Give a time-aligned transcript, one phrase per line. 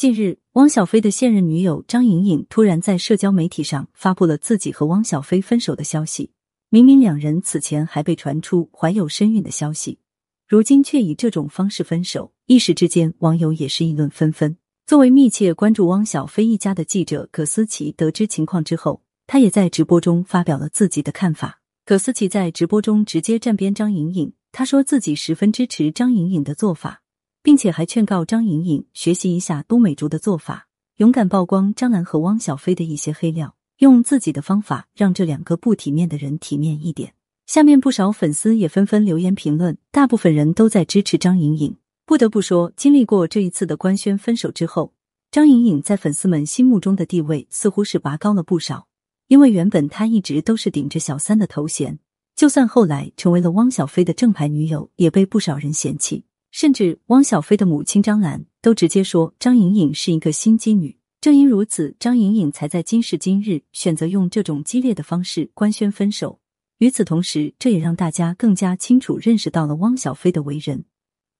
[0.00, 6.30] 近日，汪小菲的现任女友张颖颖突然在社交媒体上发布了自己和汪小菲分手的消息。
[6.70, 9.98] 明明两人此前还被传出怀有身孕的消息，
[10.48, 14.56] 如今却以这种方式分手，一时之间网友也是议论纷纷。
[14.86, 21.60] 作为密切关注汪小菲一家的记者葛思琪得知情况之后，他也在直播中发表了自己的看法。
[21.84, 26.99] 葛思琪在直播中直接站边张颖颖，他说自己十分支持张颖颖的做法。
[27.42, 37.14] 并且还劝告张颖颖学习一下都美竹的做法，勇敢曝光张兰和汪小菲的一些黑料，用自己的方法让这两个不体面的人体面一点。
[37.46, 41.76] 下面不少粉丝也纷纷留言评论，大部分人都在支持张颖颖。
[42.06, 44.92] 不得不说，经历过这一次的官宣分手之后，
[45.30, 48.86] 张颖颖在粉丝们心目中的地位似乎是拔高了不少。
[49.28, 51.98] 因为原本她一直都是顶着小三的头衔，
[52.34, 56.24] 就算后来成为了汪小菲的正牌女友，也被不少人嫌弃。
[56.50, 60.96] 甚至汪小菲的母亲张兰都直接说张颖颖是一个心机女。
[61.20, 66.40] 正因如此，张颖颖才在今时今日选择用这种激烈的方式官宣分手。
[66.78, 70.86] 与此同时，这也让大家更加清楚认识到了汪小菲的为人。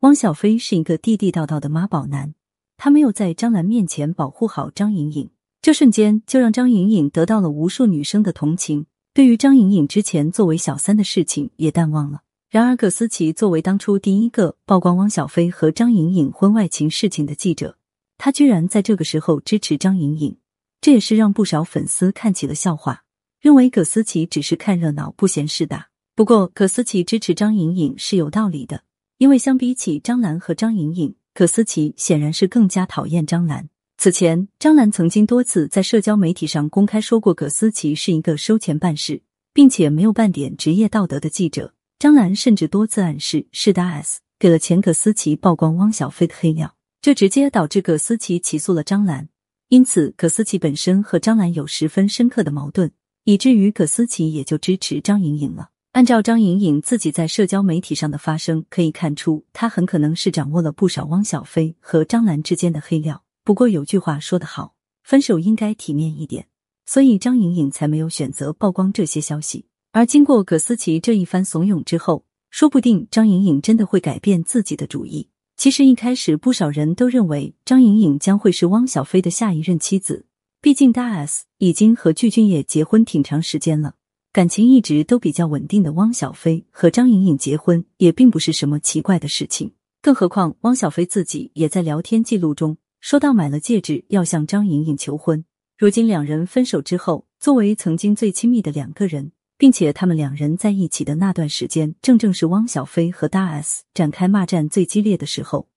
[0.00, 2.34] 汪小菲是一个地地道道的妈宝男，
[2.78, 8.86] 他没有在张兰面前保护好张颖颖，这瞬间就让张颖颖得到了无数女生的同情。
[9.12, 12.22] 对于张颖颖之前作为小三的事情，也淡忘了。
[12.48, 17.76] 然而，葛思琪作为当初第一个曝光汪小菲和张颖颖婚外情事情的记者，
[18.18, 20.36] 他居然在这个时候支持张颖颖，
[20.80, 23.02] 这也是让不少粉丝看起了笑话，
[23.40, 25.88] 认为葛思琪只是看热闹不嫌事大。
[26.14, 28.84] 不过，葛思琪支持张颖颖是有道理的，
[29.18, 33.68] 因为相比起张兰和张颖颖，葛思琪显然是更加讨厌张兰。
[33.98, 41.74] 此前，张兰曾经多次在社交媒体上公开说过，葛思琪是一个收钱办事，并且没有半点职业道德的记者。
[41.98, 49.30] 张兰甚至多次暗示是大 S 给了钱葛思琪曝光汪小菲的黑料，这直接导致葛思琪起诉了张兰。
[49.70, 52.92] 因此，葛思琪本身和张兰有十分深刻的矛盾，
[53.24, 55.70] 以至于葛思琪也就支持张颖颖了。
[55.92, 63.24] 按照张颖颖自己在社交媒体上的发声，可以看出她很可能是掌握了不少汪小菲和张兰之间的黑料。
[63.42, 66.46] 不过有句话说得好，分手应该体面一点，
[66.84, 69.64] 所以张颖颖才没有选择曝光这些消息。
[69.96, 75.30] 而经过葛思琪这一番怂恿之后，说不定张颖颖真的会改变自己的主意。
[75.56, 80.26] 其实一开始不少人都认为张颖颖将会是汪小菲的下一任妻子，
[80.60, 83.94] 毕竟大 S 已经和具俊晔结婚挺长时间了，
[84.34, 89.72] 感情一直都比较稳定的汪小菲和张颖颖结婚也并不是什么奇怪的事情。
[90.02, 95.42] 更何况汪小菲自己也在聊天记录中说到买了戒指要向张颖颖求婚。
[95.78, 99.32] 如今两人分手之后，作为曾经最亲密的两个人。
[99.58, 105.68] 并且他们两人在一起的那段时间，正正是汪小菲和大 S 展开骂战最激烈的时候。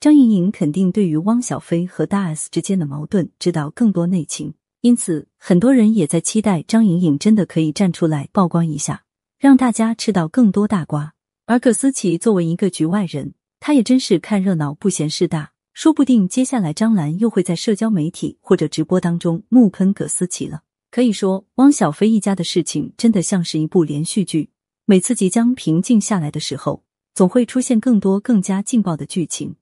[0.00, 9.04] 张颖颖肯定对于汪小菲和大 S 之间的矛盾知道更多内情，因此很多人也在期待张颖颖真的可以站出来曝光一下，
[9.38, 11.12] 让大家吃到更多大瓜。
[11.44, 20.62] 而葛思琪作为一个局外人，他也真是看热闹不嫌事大，说不定接下来张兰又会在社交媒体或者直播当中怒喷葛思琪了。
[20.90, 24.50] 可以说，汪小菲一家的事情真的像是一部连续剧。
[24.86, 26.82] 每次即将平静下来的时候，
[27.14, 29.54] 总会出现更多更加劲爆的剧情。